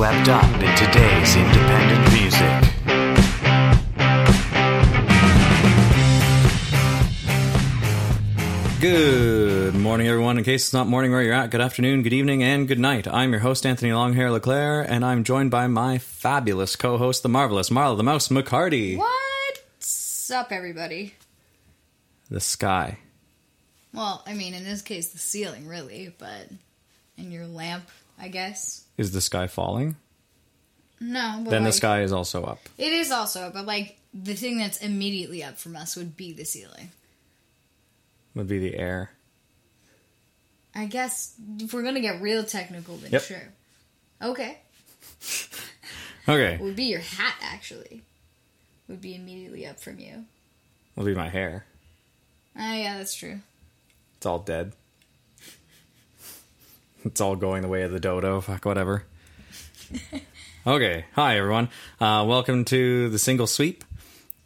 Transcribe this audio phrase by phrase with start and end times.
[0.00, 2.64] swept up in today's independent music.
[8.80, 10.38] Good morning, everyone.
[10.38, 13.06] In case it's not morning where you're at, good afternoon, good evening, and good night.
[13.08, 17.28] I'm your host, Anthony Longhair Leclaire, and I'm joined by my fabulous co host, the
[17.28, 18.96] marvelous Marla the Mouse McCarty.
[18.96, 21.12] What's up, everybody?
[22.30, 23.00] The sky.
[23.92, 26.48] Well, I mean, in this case, the ceiling, really, but
[27.18, 27.84] in your lamp,
[28.18, 28.86] I guess.
[29.00, 29.96] Is the sky falling?
[31.00, 32.58] No, but Then the sky is also up.
[32.76, 36.44] It is also, but like the thing that's immediately up from us would be the
[36.44, 36.90] ceiling.
[38.34, 39.12] Would be the air.
[40.74, 43.22] I guess if we're gonna get real technical, then Yep.
[43.22, 43.48] sure.
[44.20, 44.58] Okay,
[46.28, 46.58] Okay.
[46.60, 48.02] would be your hat actually.
[48.86, 50.26] Would be immediately up from you.
[50.96, 51.64] Would be my hair.
[52.54, 53.40] Ah, yeah, that's true.
[54.18, 54.74] It's all dead.
[57.04, 58.40] It's all going the way of the dodo.
[58.40, 59.04] Fuck, whatever.
[60.66, 61.04] okay.
[61.14, 61.68] Hi, everyone.
[62.00, 63.84] Uh, welcome to the single sweep.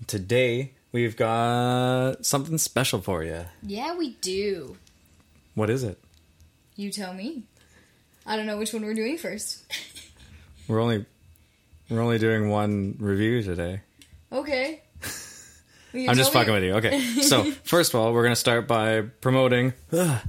[0.07, 3.45] Today, we've got something special for you.
[3.63, 4.77] Yeah, we do.
[5.55, 5.99] What is it?
[6.77, 7.45] You tell me.
[8.27, 9.65] I don't know which one we're doing first.
[10.67, 11.05] We're only
[11.91, 13.83] we're only doing one review today.
[14.33, 14.81] okay.
[15.95, 16.73] I'm just me- fucking with you.
[16.77, 16.99] Okay.
[17.23, 20.21] So first of all, we're gonna start by promoting uh,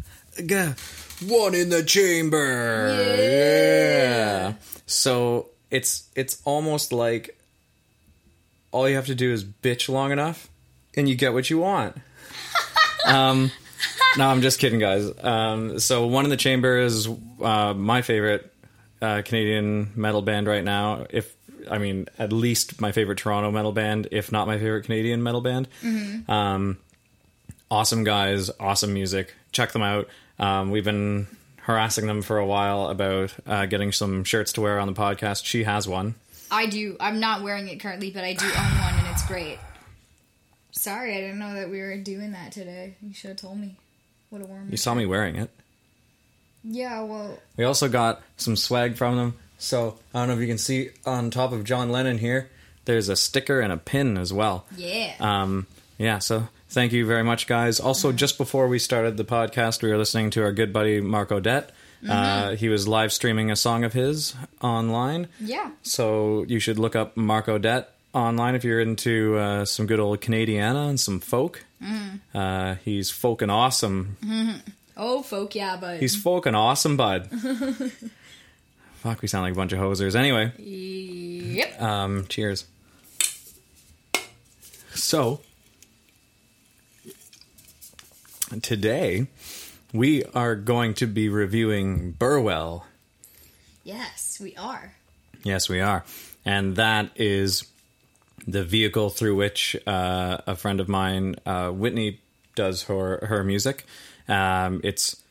[1.21, 2.87] one in the chamber.
[3.19, 4.53] Yeah.
[4.85, 7.39] So it's it's almost like
[8.71, 10.49] all you have to do is bitch long enough,
[10.95, 11.95] and you get what you want.
[13.07, 13.51] um,
[14.17, 15.09] no, I'm just kidding, guys.
[15.23, 17.07] Um, so one in the chamber is
[17.41, 18.51] uh, my favorite
[19.01, 21.05] uh, Canadian metal band right now.
[21.09, 21.33] If
[21.69, 25.41] I mean, at least my favorite Toronto metal band, if not my favorite Canadian metal
[25.41, 25.67] band.
[26.29, 26.77] Um,
[27.71, 29.33] awesome guys, awesome music.
[29.51, 30.07] Check them out.
[30.39, 34.79] Um, we've been harassing them for a while about uh, getting some shirts to wear
[34.79, 35.45] on the podcast.
[35.45, 36.15] She has one.
[36.51, 36.95] I do.
[36.99, 38.51] I'm not wearing it currently, but I do own
[38.81, 39.57] one, and it's great.
[40.71, 42.95] Sorry, I didn't know that we were doing that today.
[43.01, 43.77] You should have told me.
[44.29, 44.67] What a warm.
[44.69, 45.49] You saw me wearing it.
[46.63, 49.35] Yeah, well, We also got some swag from them.
[49.57, 52.49] So I don't know if you can see on top of John Lennon here.
[52.85, 54.65] There's a sticker and a pin as well.
[54.75, 55.13] yeah.
[55.19, 57.79] Um, yeah, so thank you very much, guys.
[57.79, 61.31] Also, just before we started the podcast, we were listening to our good buddy Mark
[61.31, 61.71] Odette.
[62.07, 65.27] Uh, he was live streaming a song of his online.
[65.39, 65.71] yeah.
[65.81, 70.21] So you should look up Mark Odette online if you're into uh, some good old
[70.21, 71.65] Canadiana and some folk.
[72.33, 74.17] Uh, he's folk and awesome.
[74.97, 77.27] Oh, folk, yeah, but He's folk and awesome, bud.
[78.95, 80.15] Fuck, we sound like a bunch of hosers.
[80.15, 81.81] Anyway, yep.
[81.81, 82.65] um, cheers.
[84.93, 85.41] So,
[88.61, 89.27] today
[89.93, 92.85] we are going to be reviewing Burwell.
[93.83, 94.95] Yes, we are.
[95.43, 96.03] Yes, we are.
[96.43, 97.65] And that is
[98.47, 102.19] the vehicle through which uh, a friend of mine, uh, Whitney,
[102.55, 103.85] does her her music.
[104.27, 105.21] Um, it's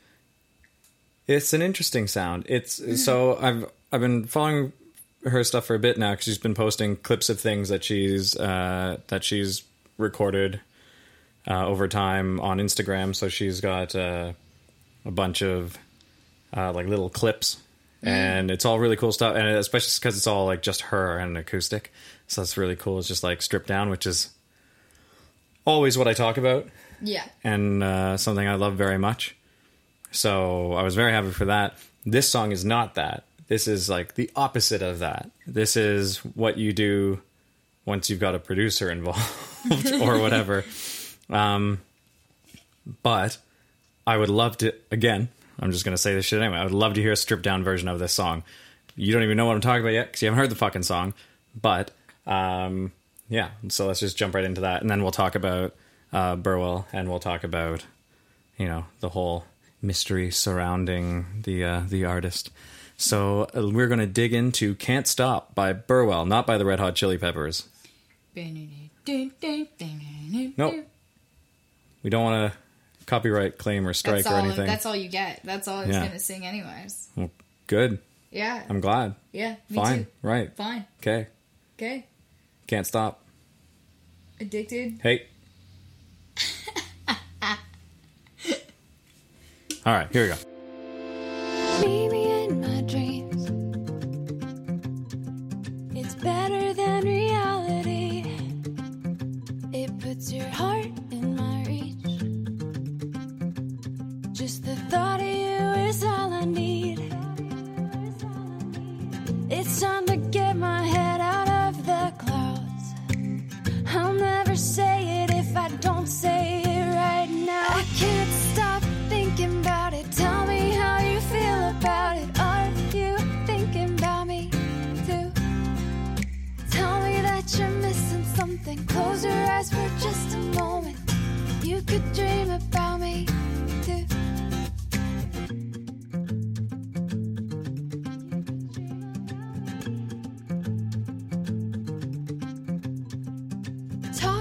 [1.27, 2.45] it's an interesting sound.
[2.49, 4.73] It's so I've I've been following
[5.25, 8.37] her stuff for a bit now because she's been posting clips of things that she's
[8.37, 9.63] uh, that she's
[9.99, 10.61] recorded
[11.49, 13.15] uh, over time on Instagram.
[13.15, 14.33] So she's got uh,
[15.05, 15.77] a bunch of
[16.57, 17.59] uh, like little clips,
[18.03, 19.37] and it's all really cool stuff.
[19.37, 21.93] And especially because it's all like just her and an acoustic,
[22.29, 22.99] so that's really cool.
[22.99, 24.31] It's just like stripped down, which is
[25.67, 26.67] always what I talk about
[27.01, 27.25] Yeah.
[27.43, 29.35] and uh, something I love very much.
[30.11, 31.75] So I was very happy for that.
[32.07, 33.25] This song is not that.
[33.49, 35.31] This is like the opposite of that.
[35.47, 37.21] This is what you do
[37.87, 39.21] once you've got a producer involved
[40.01, 40.65] or whatever.
[41.31, 41.81] Um,
[43.03, 43.39] but
[44.07, 46.59] I would love to, again, I'm just going to say this shit anyway.
[46.59, 48.43] I would love to hear a stripped down version of this song.
[48.97, 50.83] You don't even know what I'm talking about yet because you haven't heard the fucking
[50.83, 51.15] song.
[51.61, 51.91] But
[52.27, 52.93] um,
[53.29, 54.83] yeah, so let's just jump right into that.
[54.83, 55.75] And then we'll talk about
[56.13, 57.85] uh, Burwell and we'll talk about,
[58.59, 59.45] you know, the whole
[59.83, 62.51] mystery surrounding the uh, the artist.
[62.97, 66.81] So uh, we're going to dig into "Can't Stop" by Burwell, not by the Red
[66.81, 67.69] Hot Chili Peppers.
[70.57, 70.87] Nope.
[72.05, 72.59] We don't want to
[73.07, 74.45] copyright claim or strike That's or all.
[74.45, 74.67] anything.
[74.67, 75.41] That's all you get.
[75.43, 76.07] That's all I was Yeah.
[76.07, 77.09] gonna sing, anyways.
[77.17, 77.31] Well,
[77.67, 77.99] good.
[78.31, 78.63] Yeah.
[78.69, 79.15] I'm glad.
[79.33, 79.57] yeah.
[79.69, 80.05] Me Fine.
[80.05, 80.11] too.
[80.23, 80.55] Right.
[80.57, 80.85] Fine.
[81.01, 81.27] Okay.
[81.77, 82.07] Okay.
[82.69, 83.21] Can't stop.
[84.41, 85.01] Addicted.
[85.03, 85.27] Hey.
[89.87, 92.14] All right, here we go.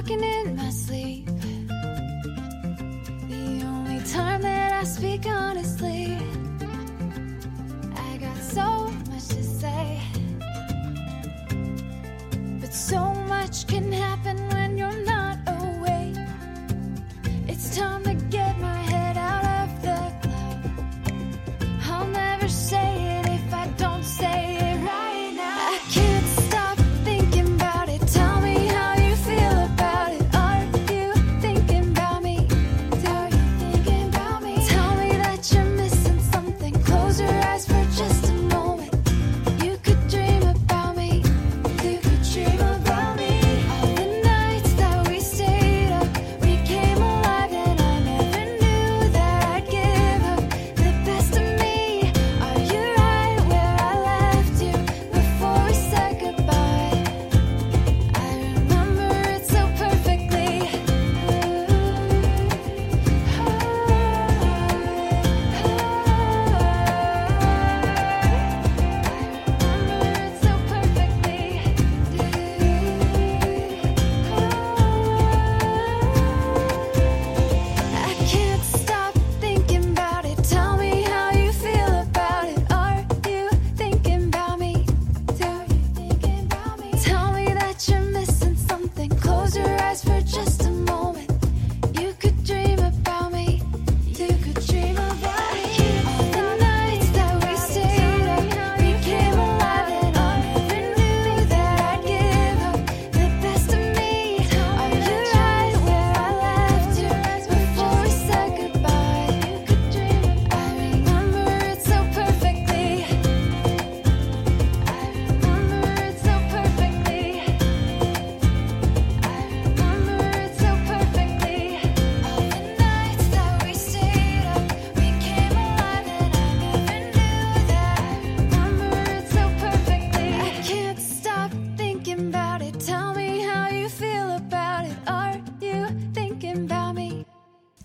[0.03, 1.25] Talking in my sleep.
[3.27, 6.17] The only time that I speak honestly.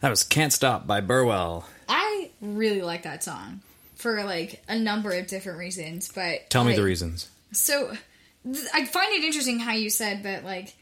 [0.09, 1.67] That was Can't Stop by Burwell.
[1.87, 3.61] I really like that song
[3.95, 7.29] for like a number of different reasons, but Tell me the reasons.
[7.53, 7.93] So
[8.51, 10.75] th- I find it interesting how you said that like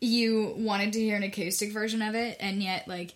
[0.00, 3.14] you wanted to hear an acoustic version of it, and yet like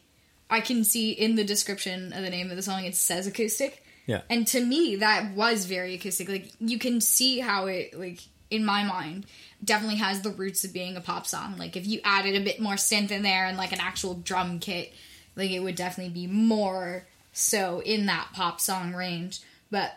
[0.48, 3.84] I can see in the description of the name of the song it says acoustic.
[4.06, 4.20] Yeah.
[4.30, 6.28] And to me, that was very acoustic.
[6.28, 8.20] Like you can see how it, like
[8.52, 9.26] in my mind,
[9.64, 11.56] definitely has the roots of being a pop song.
[11.58, 14.60] Like if you added a bit more synth in there and like an actual drum
[14.60, 14.92] kit,
[15.40, 19.40] like it would definitely be more so in that pop song range.
[19.70, 19.92] But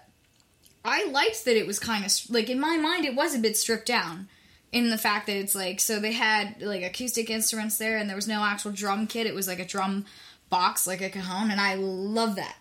[0.86, 3.58] I liked that it was kind of like in my mind it was a bit
[3.58, 4.28] stripped down
[4.72, 8.16] in the fact that it's like so they had like acoustic instruments there and there
[8.16, 9.28] was no actual drum kit.
[9.28, 10.06] It was like a drum
[10.50, 12.58] box like a cajon and I love that.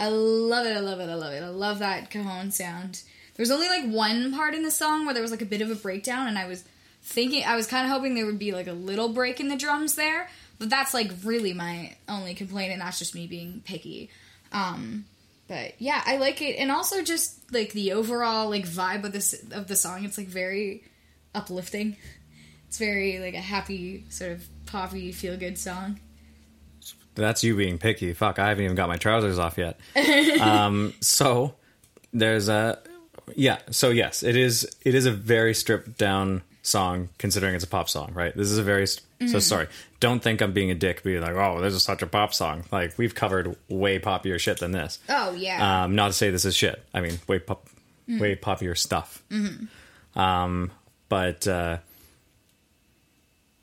[0.00, 0.76] I love it.
[0.76, 1.08] I love it.
[1.08, 1.42] I love it.
[1.42, 3.02] I love that cajon sound.
[3.34, 5.60] There was only like one part in the song where there was like a bit
[5.60, 6.64] of a breakdown and I was
[7.02, 9.56] thinking I was kind of hoping there would be like a little break in the
[9.56, 10.28] drums there,
[10.58, 14.10] but that's like really my only complaint and that's just me being picky.
[14.52, 15.04] Um
[15.48, 19.34] but yeah, I like it, and also just like the overall like vibe of this
[19.50, 20.04] of the song.
[20.04, 20.84] It's like very
[21.34, 21.96] uplifting.
[22.68, 26.00] It's very like a happy sort of poppy feel good song.
[27.14, 28.12] That's you being picky.
[28.12, 29.80] Fuck, I haven't even got my trousers off yet.
[30.40, 31.54] um, so
[32.12, 32.78] there's a
[33.34, 33.58] yeah.
[33.70, 34.68] So yes, it is.
[34.84, 38.36] It is a very stripped down song considering it's a pop song, right?
[38.36, 38.86] This is a very
[39.26, 39.66] so sorry.
[40.00, 42.64] Don't think I'm being a dick, being like, oh, this is such a pop song.
[42.70, 44.98] Like we've covered way poppier shit than this.
[45.08, 46.82] Oh yeah, Um, not to say this is shit.
[46.94, 47.66] I mean, way pop,
[48.06, 49.22] way poppier stuff.
[50.14, 50.70] Um,
[51.08, 51.78] but uh,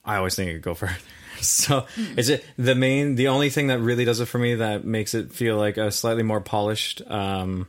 [0.04, 0.98] I always think it could go further.
[1.42, 1.86] so
[2.18, 3.16] is it the main?
[3.16, 5.92] The only thing that really does it for me that makes it feel like a
[5.92, 7.68] slightly more polished um,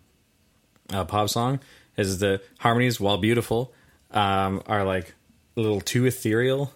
[0.93, 1.61] uh, pop song
[1.97, 3.73] is the harmonies, while beautiful,
[4.11, 5.15] um, are like
[5.57, 6.73] a little too ethereal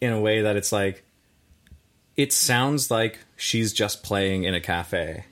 [0.00, 1.04] in a way that it's like
[2.16, 5.24] it sounds like she's just playing in a cafe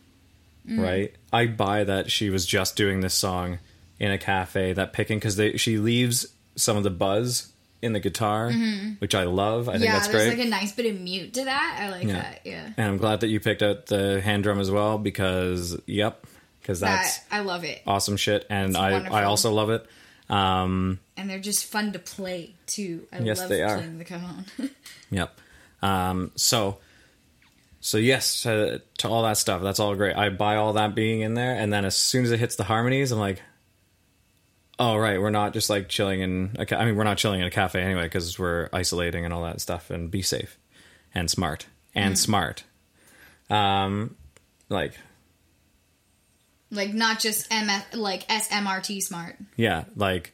[0.68, 0.82] mm.
[0.82, 1.14] right?
[1.32, 3.58] I buy that she was just doing this song
[3.98, 6.26] in a cafe, that picking because she leaves
[6.56, 8.94] some of the buzz in the guitar, mm-hmm.
[8.98, 9.68] which I love.
[9.68, 9.86] I think that's great.
[9.86, 9.92] yeah.
[9.92, 10.38] that's There's great.
[10.38, 11.78] like a nice bit of mute to that.
[11.80, 12.12] I like Yeah.
[12.14, 12.40] that.
[12.44, 16.26] Yeah, and I'm glad that you picked out the hand drum as well because, yep,
[16.60, 17.82] because that's that I love it.
[17.86, 18.46] awesome shit.
[18.50, 19.16] And It's I, wonderful.
[19.16, 19.86] I also love it.
[20.30, 23.06] Um, and they're just fun to play too.
[23.12, 23.76] I Yes, love they are.
[23.76, 24.44] playing the cajon.
[25.10, 25.38] Yep.
[25.82, 26.78] Um, so,
[27.80, 29.62] so yes to, to all that stuff.
[29.62, 30.16] That's all great.
[30.16, 32.64] I buy all that being in there, and then as soon as it hits the
[32.64, 33.42] harmonies, I'm like,
[34.78, 36.56] oh right, we're not just like chilling in.
[36.58, 39.34] A ca- I mean, we're not chilling in a cafe anyway because we're isolating and
[39.34, 40.58] all that stuff, and be safe
[41.14, 42.64] and smart and smart.
[43.50, 44.16] Um,
[44.70, 44.94] like
[46.72, 49.36] like not just MF, like SMRT smart.
[49.56, 50.32] Yeah, like,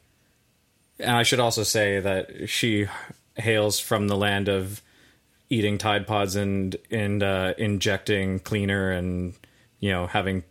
[0.99, 2.87] and I should also say that she
[3.35, 4.81] hails from the land of
[5.51, 9.35] eating Tide Pods and and uh, injecting cleaner and
[9.81, 10.45] you know having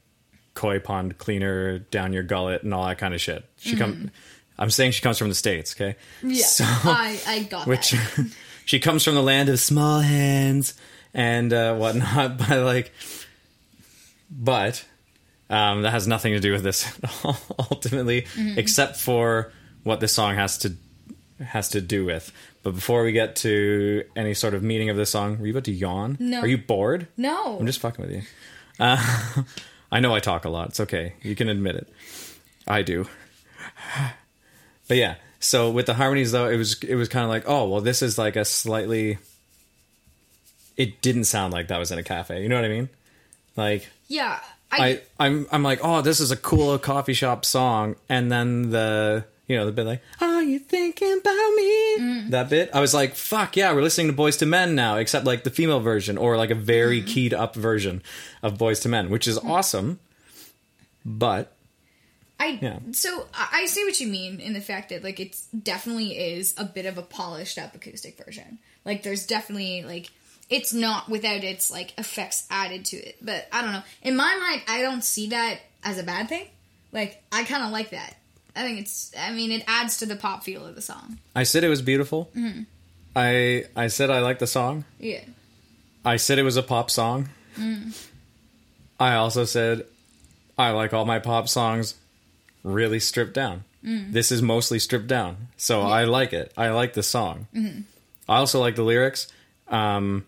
[0.53, 3.45] koi pond cleaner down your gullet and all that kind of shit.
[3.57, 4.11] She come.
[4.59, 5.75] I'm saying she comes from the states.
[5.75, 5.95] Okay.
[6.23, 8.31] Yeah, So, I I got which that.
[8.65, 10.73] she comes from the land of small hands
[11.13, 12.91] and uh, whatnot, but like,
[14.31, 14.83] but
[15.49, 17.37] um, that has nothing to do with this at all,
[17.71, 18.59] ultimately, Mm-hmm.
[18.59, 19.51] except for
[19.83, 20.73] what this song has to
[21.43, 22.31] has to do with.
[22.63, 25.65] But before we get to any sort of meaning of this song, were you about
[25.65, 26.17] to yawn?
[26.19, 26.41] No.
[26.41, 27.07] Are you bored?
[27.15, 28.21] No, I'm just fucking with you.
[28.79, 29.43] Uh,
[29.91, 30.69] I know I talk a lot.
[30.69, 31.13] It's okay.
[31.21, 31.87] You can admit it.
[32.67, 33.07] I do.
[34.87, 37.67] But yeah, so with the harmonies though, it was it was kind of like, oh
[37.67, 39.17] well, this is like a slightly.
[40.77, 42.41] It didn't sound like that was in a cafe.
[42.41, 42.89] You know what I mean?
[43.57, 44.39] Like yeah.
[44.71, 48.71] I, I I'm I'm like, oh, this is a cool coffee shop song, and then
[48.71, 51.97] the you know the bit like, are you thinking about me?
[51.99, 52.29] Mm.
[52.31, 55.25] That bit, I was like, fuck yeah, we're listening to Boyz II Men now, except
[55.25, 57.07] like the female version or like a very mm-hmm.
[57.07, 58.03] keyed up version
[58.43, 59.51] of Boyz II Men, which is mm-hmm.
[59.51, 59.99] awesome.
[61.05, 61.53] But
[62.39, 62.79] I Yeah.
[62.91, 66.53] so I I see what you mean in the fact that like it's definitely is
[66.57, 68.59] a bit of a polished up acoustic version.
[68.83, 70.11] Like there's definitely like
[70.49, 73.17] it's not without its like effects added to it.
[73.21, 73.83] But I don't know.
[74.01, 76.47] In my mind, I don't see that as a bad thing.
[76.91, 78.15] Like I kind of like that.
[78.55, 79.11] I think it's.
[79.17, 81.19] I mean, it adds to the pop feel of the song.
[81.35, 82.29] I said it was beautiful.
[82.35, 82.63] Mm-hmm.
[83.15, 84.85] I I said I liked the song.
[84.99, 85.21] Yeah.
[86.05, 87.29] I said it was a pop song.
[87.55, 87.97] Mm.
[88.99, 89.85] I also said
[90.57, 91.95] I like all my pop songs
[92.63, 93.63] really stripped down.
[93.83, 94.11] Mm.
[94.11, 96.51] This is mostly stripped down, so I like it.
[96.57, 97.47] I like the song.
[97.53, 97.81] Mm-hmm.
[98.27, 99.27] I also like the lyrics,
[99.67, 100.25] um,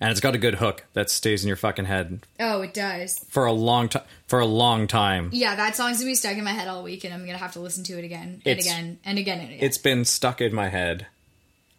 [0.00, 3.18] and it's got a good hook that stays in your fucking head Oh, it does.
[3.28, 4.04] for a long time.
[4.26, 7.04] For a long time, Yeah, that song's gonna be stuck in my head all week,
[7.04, 9.48] and I'm gonna have to listen to it again and It's- again and again and
[9.48, 9.58] again.
[9.62, 11.06] it's been stuck in my head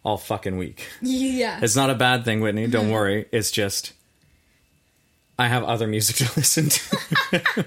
[0.04, 0.86] all fucking week.
[1.02, 1.60] yeah.
[1.62, 2.66] It's not a bad thing, Whitney.
[2.66, 2.92] Don't mm-hmm.
[2.92, 3.26] worry.
[3.32, 3.92] It's just
[5.38, 7.66] I have other music to listen to.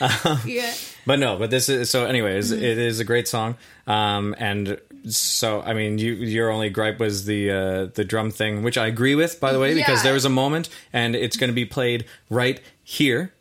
[0.46, 0.72] yeah.
[0.72, 2.04] Um, but no, but this is so.
[2.06, 3.56] Anyways, it is a great song.
[3.86, 4.78] Um, and
[5.08, 8.86] so I mean, you your only gripe was the uh, the drum thing, which I
[8.86, 10.02] agree with, by the way, because Yeah.
[10.04, 13.32] there was a moment, and it's going to be played right here.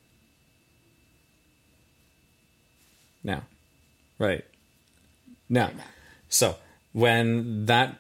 [3.24, 3.44] Now,
[4.18, 4.46] right
[5.50, 5.72] now.
[6.30, 6.56] So
[6.94, 7.98] when that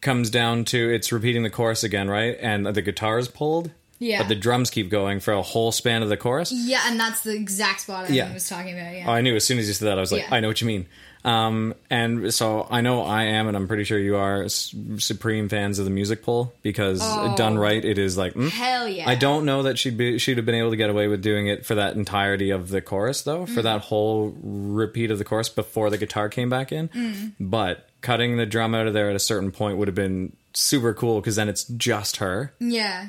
[0.00, 2.36] comes down to it's repeating the chorus again, right?
[2.40, 3.70] And the guitar is pulled.
[3.98, 4.18] Yeah.
[4.18, 6.52] But the drums keep going for a whole span of the chorus.
[6.52, 8.32] Yeah, and that's the exact spot I Yeah.
[8.32, 8.94] was talking about.
[8.94, 9.06] Yeah.
[9.08, 10.34] Oh, I knew as soon as you said that, I was like, Yeah.
[10.34, 10.86] I know what you mean.
[11.24, 15.80] Um, and so I know I am, and I'm pretty sure you are supreme fans
[15.80, 17.00] of the music pull because
[17.36, 18.48] done right, it is like mm.
[18.48, 19.08] Hell yeah.
[19.08, 21.48] I don't know that she'd be she'd have been able to get away with doing
[21.48, 25.48] it for that entirety of the chorus though, for that whole repeat of the chorus
[25.48, 27.34] before the guitar came back in.
[27.40, 30.94] But cutting the drum out of there at a certain point would have been super
[30.94, 32.52] cool because then it's just her.
[32.60, 33.08] Yeah.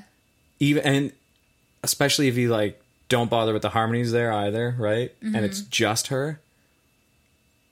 [0.60, 1.12] Even and
[1.84, 5.12] especially if you like don't bother with the harmonies there either, right?
[5.22, 6.40] And it's just her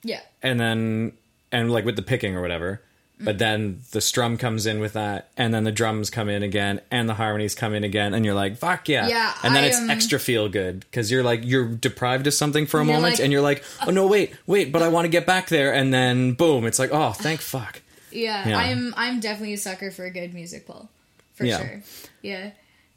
[0.03, 0.21] Yeah.
[0.43, 1.11] and then
[1.51, 2.81] and like with the picking or whatever
[3.17, 6.81] but then the strum comes in with that and then the drums come in again
[6.91, 9.67] and the harmonies come in again and you're like fuck yeah Yeah, and then I,
[9.67, 13.03] it's um, extra feel good because you're like you're deprived of something for a moment
[13.03, 15.73] like- and you're like oh no wait wait but i want to get back there
[15.73, 18.57] and then boom it's like oh thank fuck Yeah, Yeah.
[18.57, 20.89] I'm I'm definitely a sucker for a good music pull,
[21.35, 21.57] for Yeah.
[21.59, 21.83] sure.
[22.21, 22.51] Yeah,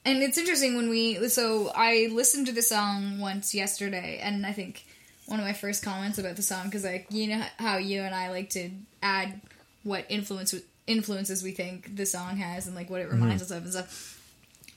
[0.08, 4.52] and it's interesting when we so I listened to the song once yesterday, and I
[4.52, 4.84] think
[5.26, 8.14] one of my first comments about the song because like you know how you and
[8.14, 8.70] I like to
[9.02, 9.40] add
[9.84, 10.54] what influence
[10.86, 13.52] influences we think the song has and like what it reminds mm-hmm.
[13.52, 14.20] us of and stuff.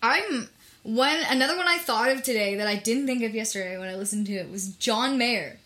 [0.04, 0.50] I'm
[0.84, 3.96] one another one I thought of today that I didn't think of yesterday when I
[3.96, 5.58] listened to it was John Mayer.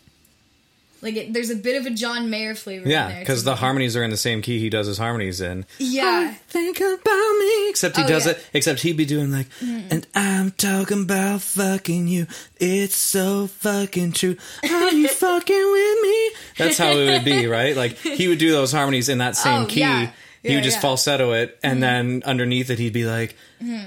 [1.06, 2.88] Like it, there's a bit of a John Mayer flavor.
[2.88, 6.34] yeah because the harmonies are in the same key he does his harmonies in Yeah.
[6.48, 8.32] think about me except he Oh, does yeah.
[8.32, 8.40] Mm-hmm.
[8.40, 12.26] it except he'd be doing like and i'm talking about fucking you
[12.58, 14.36] it's so fucking true
[14.68, 18.50] are you fucking with me that's how it would be right like he would do
[18.50, 20.10] those harmonies in that same Oh, key yeah.
[20.42, 20.78] he would just yeah.
[20.78, 20.80] Mm-hmm.
[20.82, 23.36] falsetto it and then underneath it he'd be like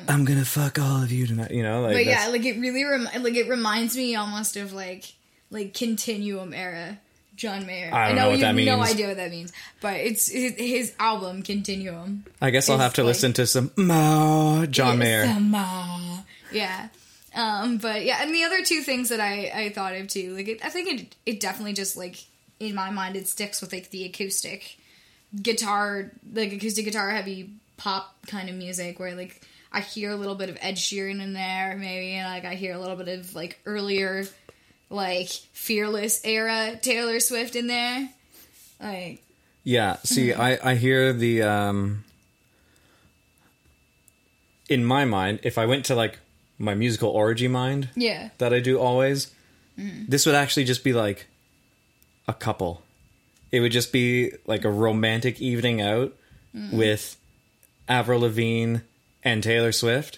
[0.07, 2.85] i'm gonna fuck all of you tonight you know like but yeah, like it really
[2.85, 5.13] rem- like it reminds me almost of like
[5.51, 6.99] like Continuum era
[7.39, 7.89] John Mayer.
[7.93, 10.93] I don't know what you have no idea what that means, but it's his, his
[10.99, 12.25] album Continuum.
[12.41, 15.25] I guess I'll have to like- listen to some Ma John Mayer.
[15.25, 16.25] Sama.
[16.51, 16.89] Yeah.
[17.33, 20.47] Um, but yeah, and the other two things that I, I thought of too, like
[20.47, 22.17] it, I think it it definitely just like
[22.59, 24.77] in my mind it sticks with like the acoustic
[25.41, 29.41] guitar, like acoustic guitar heavy pop kind of music where like
[29.71, 32.73] I hear a little bit of Ed Sheeran in there, maybe, and like I hear
[32.73, 34.25] a little bit of like earlier
[34.89, 38.09] like fearless era Taylor Swift in there.
[38.81, 39.21] Like
[39.63, 40.33] Yeah, see.
[40.47, 42.03] I I hear the um
[44.69, 46.19] in my mind, if I went to like
[46.57, 48.29] my musical orgy mind yeah.
[48.37, 49.31] that I do always,
[49.79, 50.05] Mm-hmm.
[50.09, 51.27] this would actually just be like
[52.27, 52.81] a couple.
[53.49, 56.13] It would just be like a romantic evening out
[56.55, 56.77] Mm-hmm.
[56.77, 57.15] with
[57.87, 58.77] Avril Lavigne
[59.23, 60.17] and Taylor Swift,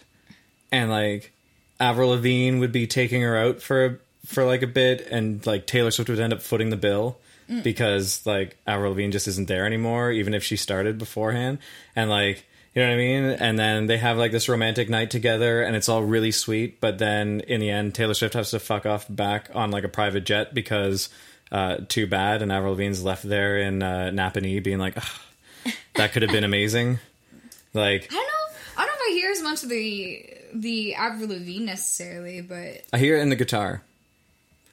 [0.71, 1.31] and like
[1.79, 3.99] Avril Lavigne would be taking her out for
[4.31, 7.17] for like a bit, and like Taylor Swift would end up footing the bill
[7.49, 7.63] Mm.
[7.63, 11.59] because like Avril Lavigne just isn't there anymore, even if she started beforehand,
[11.95, 12.45] and like.
[12.73, 13.23] You know what I mean?
[13.25, 16.99] And then they have like this romantic night together and it's all really sweet, but
[16.99, 20.23] then in the end Taylor Swift has to fuck off back on like a private
[20.23, 21.09] jet because
[21.51, 26.13] uh too bad and Avril Lavigne's left there in uh Napanee being like "Ugh, that
[26.13, 26.99] could have been amazing.
[27.73, 28.57] Like I don't know.
[28.77, 32.85] I don't know if I hear as much of the the Avril Lavigne necessarily, but
[32.93, 33.81] I hear it in the guitar.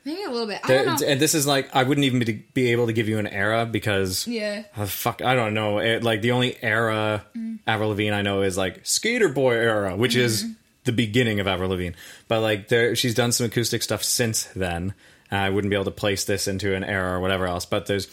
[0.09, 0.61] Maybe a little bit.
[0.65, 1.07] I don't know.
[1.07, 3.67] and this is like I wouldn't even be, be able to give you an era
[3.67, 4.63] because Yeah.
[4.77, 7.59] uh, fuck I don't know it, like the only era Mm.
[7.67, 10.53] Avril Lavigne I know is like Sk8er Boi era which is Mm-hmm.
[10.85, 11.95] the beginning of Avril Lavigne
[12.27, 14.95] but like there she's done some acoustic stuff since then
[15.31, 17.85] and I wouldn't be able to place this into an era or whatever else but
[17.85, 18.09] there's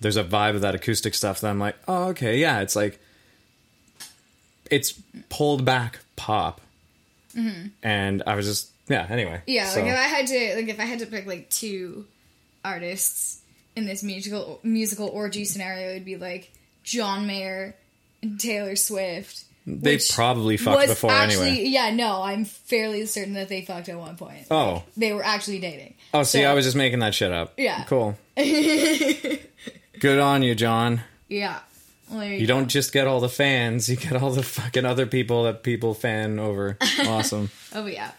[0.00, 2.98] there's a vibe of that acoustic stuff that I'm like oh okay yeah it's like
[4.70, 4.92] it's
[5.28, 6.60] pulled back pop
[7.82, 9.40] and I was just yeah anyway.
[9.46, 12.06] Yeah, so- like if I had to like if I had to pick like two
[12.64, 13.40] artists
[13.74, 16.50] in this musical musical orgy scenario, it'd be like
[16.84, 17.74] John Mayer
[18.22, 19.44] and Taylor Swift.
[19.66, 23.98] they probably fucked before actually, anyway Yeah, no, I'm fairly certain that they fucked at
[23.98, 24.46] one point.
[24.50, 25.94] oh They were actually dating.
[26.14, 27.54] Oh, see, So- I was just making that shit up.
[27.56, 27.82] Yeah.
[27.84, 28.16] Cool.
[28.36, 31.00] Good on you, John.
[31.28, 31.58] Yeah.
[32.12, 35.44] You, You don't just get all the fans, you get all the fucking other people
[35.44, 36.78] that people fan over.
[37.00, 37.50] Awesome.
[37.74, 38.12] Oh yeah.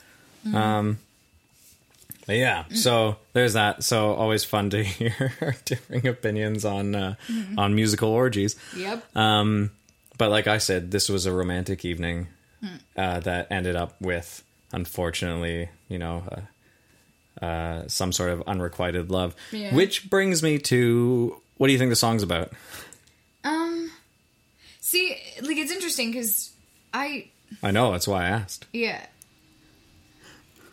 [2.28, 3.86] But yeah, so there's that.
[3.86, 7.16] So always fun to hear our differing opinions on uh,
[7.58, 8.58] on musical orgies.
[8.76, 9.16] Yep.
[9.16, 9.72] Um,
[10.18, 12.28] but like I said, this was a romantic evening
[12.98, 16.24] uh, that ended up with, unfortunately, you know,
[17.42, 19.34] uh, uh, some sort of unrequited love.
[19.52, 19.74] Yeah.
[19.74, 22.52] Which brings me to what do you think the song's about?
[23.46, 23.90] Um.
[24.82, 26.52] See, like it's interesting because
[26.94, 27.30] I
[27.64, 28.66] I know that's why I asked.
[28.74, 29.06] Yeah.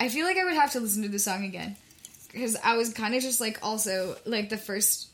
[0.01, 1.77] I feel like I would have to listen to the song again.
[2.33, 5.09] Because I was kind of just like, also, like the first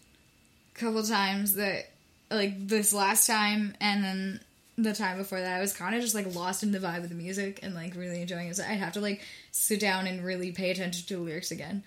[0.74, 1.90] couple times that,
[2.30, 4.40] like this last time and then
[4.78, 7.08] the time before that, I was kind of just like lost in the vibe of
[7.08, 8.56] the music and like really enjoying it.
[8.56, 9.20] So I'd have to like
[9.52, 11.82] sit down and really pay attention to the lyrics again.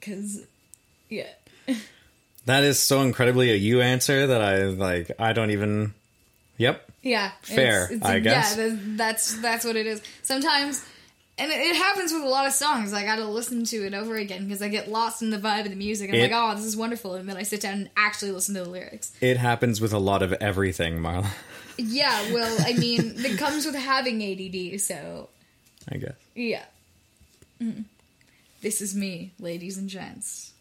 [0.00, 0.42] Because,
[1.08, 1.28] yeah.
[2.46, 5.10] That is so incredibly a you answer that I like.
[5.18, 5.94] I don't even.
[6.58, 6.90] Yep.
[7.02, 8.56] Yeah, Fair, I guess.
[8.56, 10.02] Yeah, that's that's what it is.
[10.22, 10.84] Sometimes,
[11.38, 12.92] and it, it happens with a lot of songs.
[12.92, 15.64] I got to listen to it over again because I get lost in the vibe
[15.64, 16.10] of the music.
[16.10, 18.54] I'm It- like, oh, this is wonderful, and then I sit down and actually listen
[18.54, 19.12] to the lyrics.
[19.20, 21.26] It happens with a lot of everything, Marla.
[21.76, 25.28] Yeah, well, I mean, it comes with having ADD, so
[25.90, 26.14] I guess.
[26.34, 26.64] yeah.
[27.60, 27.84] Mm.
[28.62, 30.52] This is me, ladies and gents.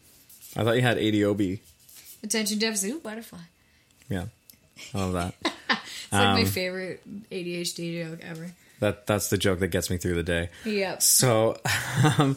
[0.57, 1.59] I thought you had ADOB.
[2.23, 3.39] Attention deficit ooh, butterfly.
[4.09, 4.25] Yeah.
[4.93, 5.33] I love that.
[6.05, 8.51] It's like my Um, favorite ADHD joke ever.
[8.83, 10.49] That that's the joke that gets me through the day.
[10.65, 11.01] Yep.
[11.01, 11.57] So,
[12.17, 12.35] um,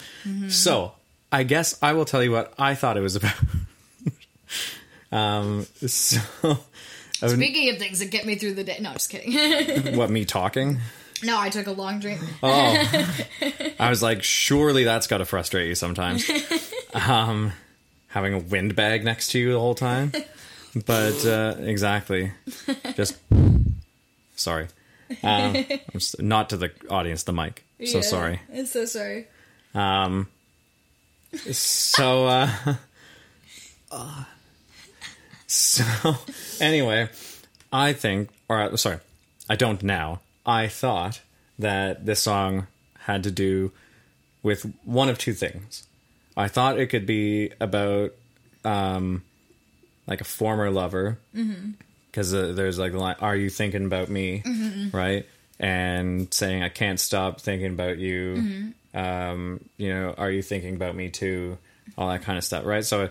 [0.49, 0.93] so
[1.31, 3.35] I guess I will tell you what I thought it was about.
[5.13, 6.21] um, so
[7.13, 9.97] Speaking of things that get me through the day, no, just kidding.
[9.97, 10.79] what me talking?
[11.25, 12.21] no, I took a long drink.
[12.43, 13.19] Oh,
[13.81, 16.31] I was like, surely that's got to frustrate you sometimes.
[16.93, 17.53] Um,
[18.09, 20.13] having a windbag next to you the whole time,
[20.85, 22.33] but uh, exactly,
[22.95, 23.17] just
[24.37, 24.69] sorry.
[25.23, 25.65] Um,
[26.19, 27.65] not to the audience, the mic.
[27.85, 28.41] So Yeah, sorry.
[28.65, 29.27] So sorry.
[29.75, 30.29] Um,
[31.53, 32.27] so,
[33.91, 34.25] uh,
[35.47, 36.17] so
[36.61, 37.09] anyway,
[37.73, 38.99] I think, or uh, sorry,
[39.49, 40.21] I don't now.
[40.45, 41.21] I thought
[41.59, 42.67] that this song
[43.01, 43.73] had to do
[44.43, 45.87] with one of two things.
[46.37, 48.13] I thought it could be about,
[48.65, 49.23] um,
[50.07, 51.19] like a former lover,
[52.17, 54.43] because uh, there's like the line, "Are you thinking about me?"
[54.91, 55.27] Right,
[55.61, 60.97] and saying, "I can't stop thinking about you." Um, you know, "Are you thinking about
[60.97, 61.59] me too?"
[61.99, 62.85] All that kind of stuff, right?
[62.85, 63.11] So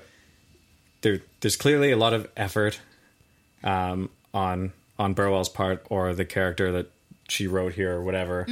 [1.01, 2.81] there there's clearly a lot of effort
[3.63, 6.91] um, on on Burwell's part or the character that
[7.27, 8.45] she wrote here or whatever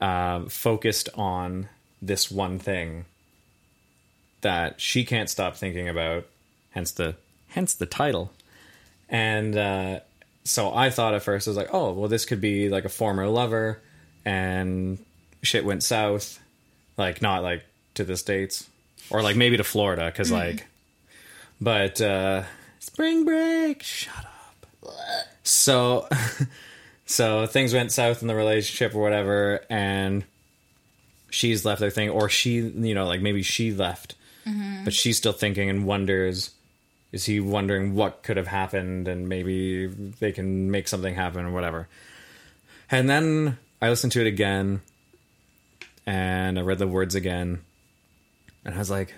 [0.00, 1.68] um, focused on
[2.00, 3.04] this one thing
[4.40, 6.26] that she can't stop thinking about
[6.70, 7.16] hence the
[7.48, 8.32] hence the title
[9.10, 10.00] and uh,
[10.44, 12.88] so I thought at first I was like oh well this could be like a
[12.88, 13.80] former lover
[14.24, 14.98] and
[15.42, 16.38] shit went south
[16.96, 17.62] like not like
[17.94, 18.68] to the states
[19.10, 20.66] or like maybe to Florida because like
[21.60, 22.42] but uh
[22.78, 24.66] spring break shut up.
[25.42, 26.08] So
[27.06, 30.24] so things went south in the relationship or whatever and
[31.30, 34.14] she's left their thing or she you know like maybe she left
[34.84, 36.50] but she's still thinking and wonders
[37.12, 41.50] is he wondering what could have happened and maybe they can make something happen or
[41.50, 41.88] whatever
[42.90, 44.80] and then i listened to it again
[46.06, 47.60] and i read the words again
[48.64, 49.14] and i was like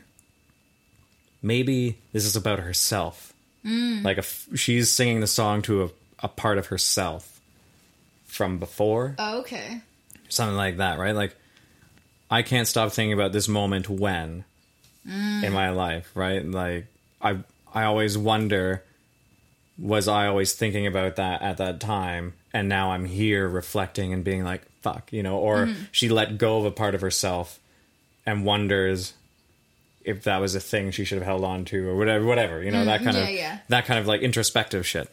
[1.43, 3.33] maybe this is about herself
[3.65, 4.03] mm.
[4.05, 7.33] like if she's singing the song to a, a part of herself
[8.33, 9.83] from before Oh, okay.
[10.31, 11.15] something like that, right?
[11.15, 11.37] Like,
[12.31, 14.45] I can't stop thinking about this moment when
[15.07, 15.45] mm.
[15.45, 16.43] in my life, right?
[16.43, 16.87] Like,
[17.21, 17.41] I
[17.75, 18.83] I always wonder,
[19.79, 24.23] was I always thinking about that at that time, and now I'm here reflecting and
[24.23, 25.39] being like, fuck, you know?
[25.39, 27.59] Or she let go of a part of herself
[28.27, 29.15] and wonders
[30.05, 32.71] if that was a thing she should have held on to or whatever, whatever, you
[32.71, 33.59] know, that kind yeah, of yeah.
[33.69, 35.09] that kind of like introspective shit.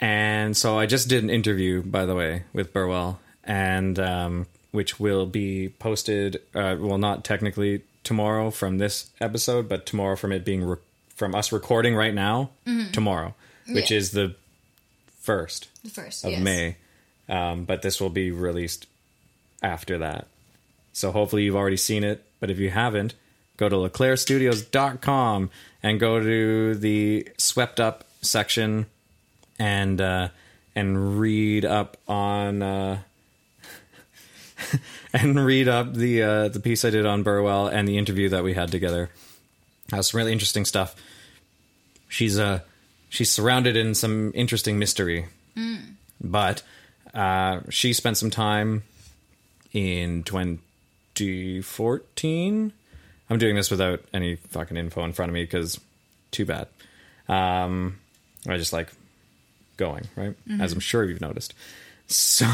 [0.00, 5.00] And so I just did an interview, by the way, with Burwell, and um, which
[5.00, 6.42] will be posted.
[6.54, 10.76] Uh, well, not technically tomorrow from this episode, but tomorrow from it being re-
[11.14, 12.50] from us recording right now.
[12.92, 13.34] Tomorrow,
[13.68, 13.92] which Mm-hmm.
[13.94, 13.98] Yeah.
[13.98, 14.34] is the
[15.20, 16.40] first The first of yes.
[16.42, 16.76] May.
[17.28, 18.86] Um, but this will be released
[19.62, 20.26] after that.
[20.92, 22.22] So hopefully you've already seen it.
[22.40, 23.14] But if you haven't,
[23.56, 25.50] go to leclairstudios.com
[25.82, 28.86] and go to the swept up section
[29.58, 30.28] and uh,
[30.74, 32.98] and read up on uh,
[35.12, 38.44] and read up the uh, the piece I did on Burwell and the interview that
[38.44, 39.10] we had together.
[39.90, 40.94] That's some really interesting stuff.
[42.08, 42.60] She's uh
[43.08, 45.26] she's surrounded in some interesting mystery,
[46.20, 46.62] but
[47.12, 48.82] uh, she spent some time
[49.72, 52.72] in 2014.
[53.30, 55.80] I'm doing this without any fucking info in front of me because
[56.30, 56.68] too bad.
[57.28, 57.98] Um,
[58.48, 58.92] I just like
[59.76, 61.54] going right, as I'm sure you've noticed.
[62.06, 62.44] So,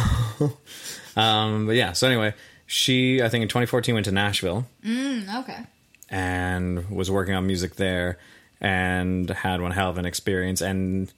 [1.17, 1.91] um, but yeah.
[1.93, 2.35] So anyway,
[2.67, 5.59] she I think in 2014 went to Nashville Mm, okay.
[6.11, 8.19] And was working on music there
[8.61, 10.61] and had one hell of an experience.
[10.61, 11.13] And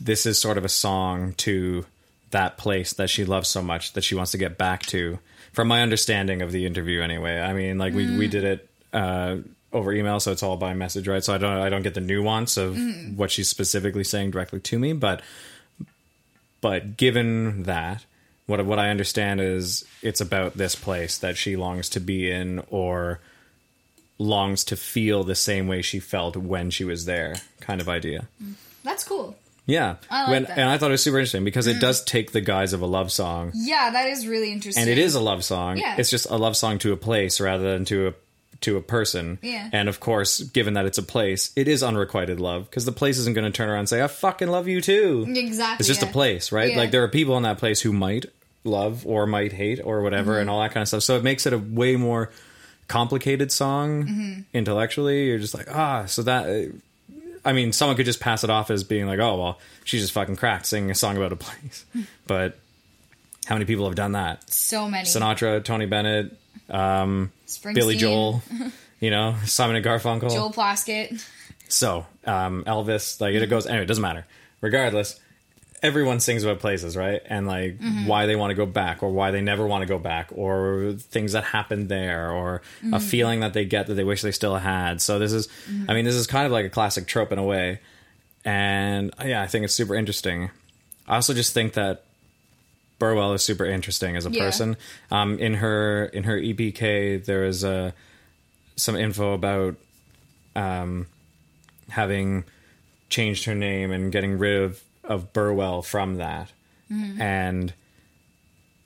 [0.00, 1.84] this is sort of a song to
[2.30, 5.18] that place that she loves so much that she wants to get back to
[5.52, 7.40] from my understanding of the interview anyway.
[7.40, 9.38] I mean like we, we did it uh,
[9.72, 11.22] over email so it's all by message right?
[11.22, 12.78] So i don't i don't get the nuance of
[13.16, 15.22] what she's specifically saying directly to me but
[16.60, 18.04] but given that
[18.46, 22.62] what what i understand is it's about this place that she longs to be in
[22.70, 23.20] or
[24.18, 28.26] longs to feel the same way she felt when she was there kind of idea
[28.82, 29.36] That's cool.
[29.66, 30.58] yeah I like when, that.
[30.58, 32.86] and i thought it was super interesting because it does take the guise of a
[32.86, 34.82] love song Yeah, that is really interesting.
[34.82, 35.94] and it is a love song Yeah.
[35.98, 38.14] it's just a love song to a place rather than to a
[38.62, 39.70] to a person Yeah.
[39.72, 43.18] and of course given that it's a place it is unrequited love because the place
[43.18, 45.76] isn't going to turn around and say i fucking love you too Exactly.
[45.78, 46.08] it's just yeah.
[46.08, 46.78] a place right Yeah.
[46.78, 48.26] like there are people in that place who might
[48.64, 50.40] love or might hate or whatever Mm-hmm.
[50.40, 52.32] and all that kind of stuff so it makes it a way more
[52.88, 54.40] complicated song Mm-hmm.
[54.54, 56.72] intellectually you're just like ah so that
[57.44, 60.12] i mean someone could just pass it off as being like oh well she's just
[60.12, 61.84] fucking cracked singing a song about a place
[62.26, 62.58] but
[63.46, 65.04] how many people have done that So many.
[65.06, 66.36] sinatra tony bennett
[66.68, 68.42] Springsteen, billy joel
[69.00, 71.24] you know simon and garfunkel Joel Plaskett.
[71.68, 74.26] so, um, Elvis, like it goes anyway, it doesn't matter.
[74.60, 75.20] Regardless,
[75.82, 77.20] everyone sings about places, right?
[77.26, 79.98] And like why they want to go back or why they never want to go
[79.98, 82.62] back or things that happened there or
[82.92, 85.00] a feeling that they get that they wish they still had.
[85.00, 85.48] So this is
[85.88, 87.80] I mean, this is kind of like a classic trope in a way.
[88.44, 90.50] And yeah, I think it's super interesting.
[91.06, 92.04] I also just think that
[92.98, 94.38] Burwell is super interesting as a Yeah.
[94.44, 94.76] person.
[95.10, 97.94] Um, in her in her EPK, there is a
[98.76, 99.76] some info about
[100.56, 101.06] um,
[101.90, 102.44] having
[103.08, 106.52] changed her name and getting rid of, of Burwell from that.
[107.20, 107.72] And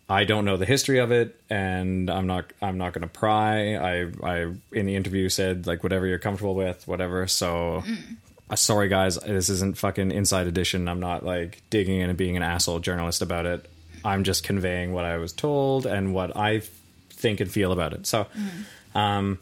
[0.08, 3.76] I don't know the history of it, and I'm not I'm not going to pry.
[3.76, 7.26] I I in the interview said like whatever you're comfortable with, whatever.
[7.26, 7.82] So.
[8.50, 10.86] Uh, sorry guys, this isn't fucking inside edition.
[10.86, 13.70] I'm not like digging in and being an asshole journalist about it.
[14.04, 16.60] I'm just conveying what I was told and what I
[17.10, 18.06] think and feel about it.
[18.06, 18.26] So,
[18.94, 19.38] um,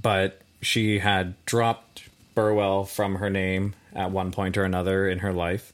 [0.00, 5.32] but she had dropped Burwell from her name at one point or another in her
[5.32, 5.72] life,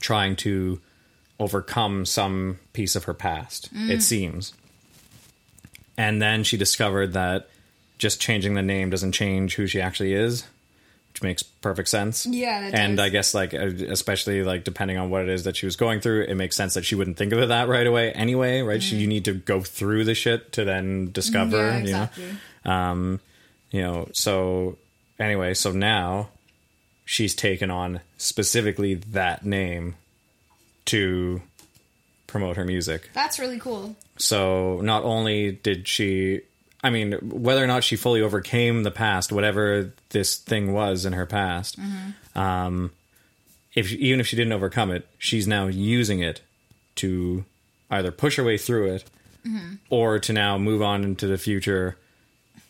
[0.00, 0.80] trying to
[1.38, 4.52] overcome some piece of her past, it seems.
[5.96, 7.48] And then she discovered that
[7.98, 10.46] just changing the name doesn't change who she actually is,
[11.12, 12.24] which makes perfect sense.
[12.26, 13.04] Yeah, and does.
[13.04, 16.00] I guess like uh, especially like depending on what it is that she was going
[16.00, 18.82] through, it makes sense that she wouldn't think of it that right away anyway, right?
[18.82, 21.70] She, you need to go through the shit to then discover, Mm.
[21.72, 22.02] Yeah, you know.
[22.04, 22.30] exactly.
[22.64, 23.20] Um,
[23.70, 24.78] you know, so
[25.18, 26.30] anyway, so now
[27.10, 29.96] she's taken on specifically that name
[30.84, 31.42] to
[32.28, 33.10] promote her music.
[33.12, 33.96] That's really cool.
[34.16, 36.42] So not only did she,
[36.84, 41.12] I mean, whether or not she fully overcame the past, whatever this thing was in
[41.12, 41.80] her past,
[42.36, 42.92] um,
[43.74, 46.42] if even if she didn't overcome it, she's now using it
[46.96, 47.44] to
[47.90, 49.04] either push her way through it
[49.88, 51.96] or to now move on into the future,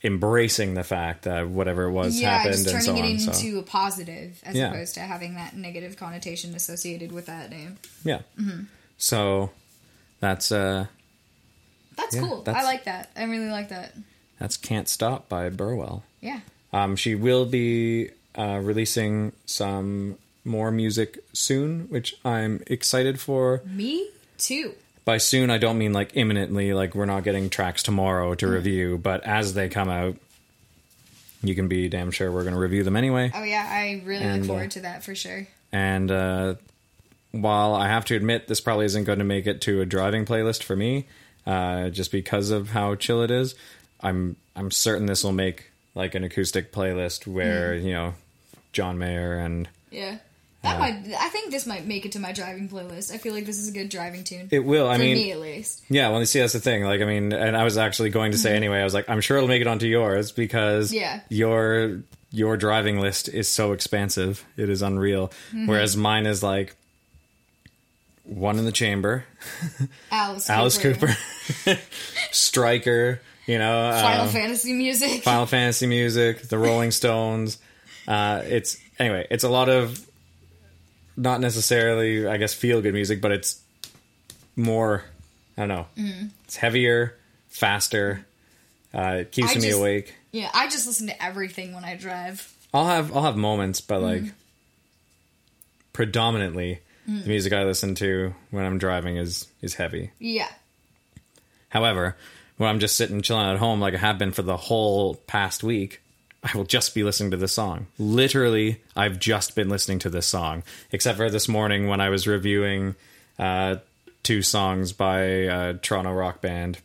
[0.03, 3.05] embracing the fact that whatever it was yeah, happened and turning so it on.
[3.05, 4.71] into so a positive as Yeah.
[4.71, 7.77] opposed to having that negative connotation associated with that name.
[8.05, 8.63] yeah, Mm-hmm.
[8.99, 9.51] so
[10.21, 10.87] that's uh
[11.97, 12.45] That's Yeah, cool.
[12.47, 13.11] I like that.
[13.17, 13.95] I really like that.
[14.39, 16.03] that's "Can't Stop" by Burwell.
[16.23, 16.41] Yeah.
[16.73, 23.61] Um, she will be uh, releasing some more music soon, which I'm excited for.
[23.67, 24.09] Me
[24.39, 24.73] too.
[25.05, 28.39] By soon, I don't mean like imminently, like we're not getting tracks tomorrow Mm.
[28.39, 30.17] to review, but as they come out,
[31.43, 33.31] you can be damn sure we're going to review them anyway.
[33.35, 35.47] Oh yeah, I really And, look uh, forward to that for sure.
[35.73, 36.55] And uh,
[37.33, 40.25] while I have to admit, this probably isn't going to make it to a driving
[40.27, 41.07] playlist for me,
[41.47, 43.55] uh, just because of how chill it is.
[44.03, 47.85] I'm I'm certain this will make like an acoustic playlist where Mm.
[47.85, 48.15] you know
[48.73, 50.19] John Mayer and Yeah.
[50.63, 50.95] That might.
[51.19, 53.15] I think this might make it to my driving playlist.
[53.15, 54.49] I feel like this is a good driving tune.
[54.51, 54.89] it will.
[54.89, 55.83] I for mean, me at least.
[55.89, 56.11] yeah.
[56.11, 56.85] Well, you see, that's the thing.
[56.85, 58.79] Like, I mean, and I was actually going to say anyway.
[58.81, 60.97] I was like, I'm sure it'll make it onto yours because Mm-hmm.
[61.01, 61.21] Yeah.
[61.31, 64.45] your your driving list is so expansive.
[64.57, 65.29] It is unreal.
[65.49, 65.67] Mm-hmm.
[65.67, 66.77] Whereas mine is like
[68.25, 69.25] one in the chamber,
[70.13, 70.49] Alice.
[70.51, 71.17] Alice Cooper.
[71.65, 71.81] Cooper,
[72.33, 73.21] Striker.
[73.47, 75.23] You know, Final um, Fantasy music.
[75.25, 77.59] Final Fantasy music, the Rolling Stones.
[78.07, 80.07] Uh, it's anyway, it's a lot of
[81.21, 83.61] not necessarily, I guess, feel good music, but it's
[84.57, 85.05] more.
[85.57, 85.87] I don't know.
[85.99, 86.27] Mm-hmm.
[86.45, 87.17] It's heavier,
[87.49, 88.25] faster.
[88.95, 90.15] Uh, it keeps I me just- awake.
[90.33, 92.53] Yeah, I just listen to everything when I drive.
[92.73, 94.31] I'll have I'll have moments, but like Mm-hmm.
[95.93, 97.23] predominantly, Mm.
[97.23, 100.11] the music I listen to when I'm driving is is heavy.
[100.19, 100.49] Yeah.
[101.71, 102.17] However,
[102.59, 105.63] when I'm just sitting chilling at home, like I have been for the whole past
[105.65, 106.01] week,
[106.43, 107.87] I will just be listening to this song.
[107.99, 112.27] Literally, I've just been listening to this song, except for this morning when I was
[112.27, 112.95] reviewing
[113.39, 113.77] uh,
[114.23, 116.79] two songs by a Toronto rock band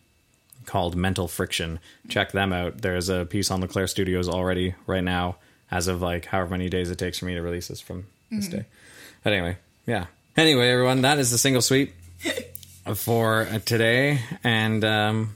[0.66, 1.80] called Mental Friction.
[2.10, 2.82] Check them out.
[2.82, 5.38] There's a piece on Leclair Studios already right now,
[5.72, 8.48] as of like however many days it takes for me to release this from this
[8.50, 8.66] day.
[9.24, 10.08] But anyway, yeah.
[10.36, 11.94] Anyway, everyone, that is the single sweep
[12.96, 15.36] for today, and um,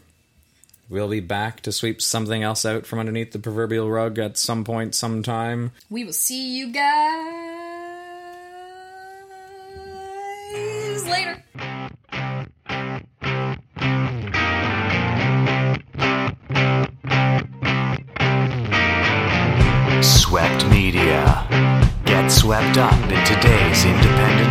[0.90, 4.64] we'll be back to sweep something else out from underneath the proverbial rug at some
[4.64, 5.72] point, sometime.
[5.90, 6.86] We will see you guys
[11.08, 11.44] later.
[20.02, 21.48] Swept Media.
[22.06, 24.49] Get swept up in today's independent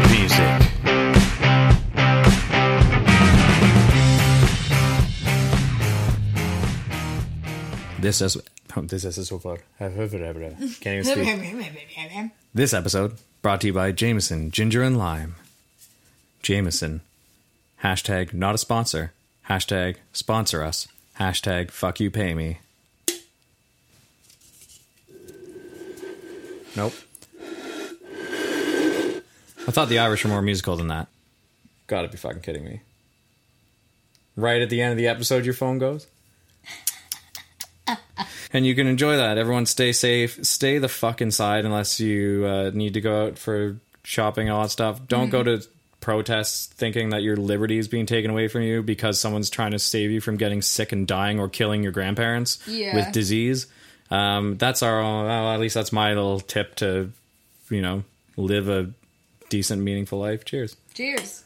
[7.98, 8.36] This is
[8.76, 9.58] oh, this is so far.
[10.80, 12.32] Can't even speak.
[12.54, 15.34] This episode brought to you by Jameson Ginger and Lime.
[16.42, 17.00] Jameson.
[17.82, 19.12] Hashtag not a sponsor.
[19.48, 20.86] Hashtag sponsor us.
[21.18, 22.58] Hashtag fuck you pay me.
[26.76, 26.92] Nope.
[29.66, 31.08] I thought the Irish were more musical than that.
[31.88, 32.80] Gotta be fucking kidding me.
[34.36, 36.06] Right at the end of the episode, your phone goes?
[38.52, 39.38] and you can enjoy that.
[39.38, 40.44] Everyone stay safe.
[40.44, 44.62] Stay the fuck inside unless you uh, need to go out for shopping and all
[44.62, 45.06] that stuff.
[45.06, 45.62] Don't go to
[46.00, 49.78] protests thinking that your liberty is being taken away from you because someone's trying to
[49.78, 52.94] save you from getting sick and dying or killing your grandparents Yeah.
[52.94, 53.66] with disease.
[54.10, 57.12] Um, that's our own, well, at least that's my little tip to,
[57.68, 58.04] you know,
[58.36, 58.90] live a
[59.50, 60.44] decent, meaningful life.
[60.44, 60.76] Cheers.
[60.94, 61.36] Cheers.